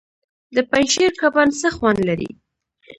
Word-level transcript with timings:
د 0.55 0.57
پنجشیر 0.69 1.11
کبان 1.21 1.49
څه 1.59 1.67
خوند 1.75 1.99
لري؟ 2.09 2.29